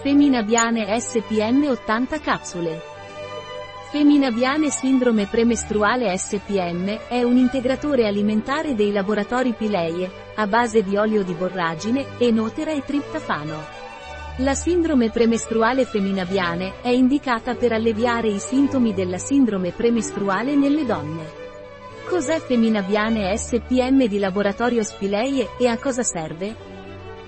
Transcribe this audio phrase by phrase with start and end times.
[0.00, 2.80] Feminabiane SPM 80 capsule.
[3.90, 11.24] Feminabiane Sindrome premestruale SPM è un integratore alimentare dei laboratori Pileie, a base di olio
[11.24, 13.56] di borragine, enotera e triptafano.
[14.36, 21.24] La sindrome premestruale feminabiane è indicata per alleviare i sintomi della sindrome premestruale nelle donne.
[22.08, 26.67] Cos'è Feminabiane SPM di laboratorio Spileie e a cosa serve?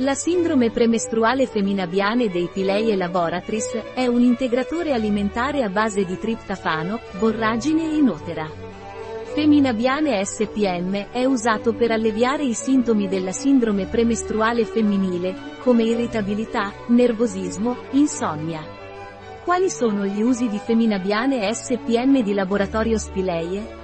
[0.01, 7.01] La sindrome premestruale feminabiane dei Pileie laboratris è un integratore alimentare a base di triptafano,
[7.19, 8.51] borragine e inotera.
[9.35, 17.77] Feminabiane SPM è usato per alleviare i sintomi della sindrome premestruale femminile, come irritabilità, nervosismo,
[17.91, 18.65] insonnia.
[19.45, 23.80] Quali sono gli usi di Feminabiane SPM di laboratorio Spileie?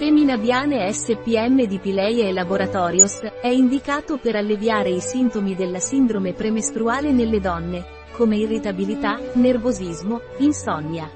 [0.00, 7.12] Feminabiane SPM di Pileia e Laboratorios, è indicato per alleviare i sintomi della sindrome premestruale
[7.12, 11.06] nelle donne, come irritabilità, nervosismo, insonnia.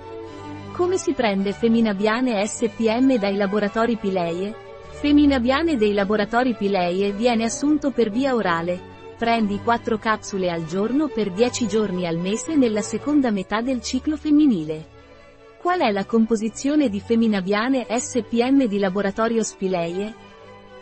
[0.72, 4.55] Come si prende Feminabiane SPM dai laboratori Pileie?
[4.91, 8.78] Feminabiane dei laboratori Pileie viene assunto per via orale.
[9.16, 14.19] Prendi 4 capsule al giorno per 10 giorni al mese nella seconda metà del ciclo
[14.19, 14.92] femminile.
[15.65, 20.15] Qual è la composizione di Feminabiane SPM di Laboratorio Spileie?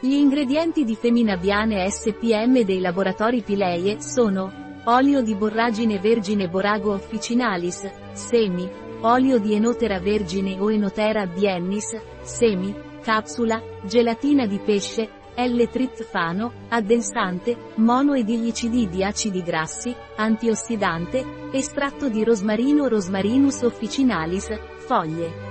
[0.01, 7.89] Gli ingredienti di Feminabiane SPM dei laboratori Pileie sono olio di borragine vergine Borago officinalis,
[8.11, 8.69] semi,
[9.03, 18.89] olio di enotera vergine o enotera biennis, semi, capsula, gelatina di pesce, L-triptofano, addensante, monoedilicidi
[18.89, 25.51] di acidi grassi, antiossidante, estratto di rosmarino Rosmarinus officinalis, foglie.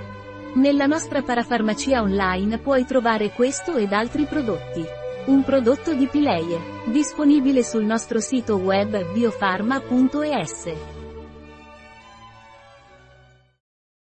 [0.54, 4.84] Nella nostra parafarmacia online puoi trovare questo ed altri prodotti.
[5.26, 11.01] Un prodotto di Pileie, disponibile sul nostro sito web biofarma.es.